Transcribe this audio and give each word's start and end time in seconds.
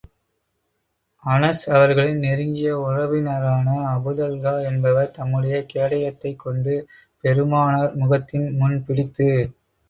அனஸ் 1.23 1.61
அவர்களின் 1.71 2.17
நெருங்கிய 2.19 2.69
உறவினரான 2.79 3.67
அபூதல்ஹா 3.91 4.55
என்பவர் 4.69 5.13
தம்முடைய 5.19 5.59
கேடயத்தைக் 5.73 6.39
கொண்டு 6.39 6.75
பெருமானார் 7.23 7.95
முகத்தின் 7.95 8.49
முன் 8.57 8.77
பிடித்து. 8.83 9.29